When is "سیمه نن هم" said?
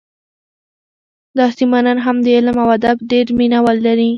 1.57-2.17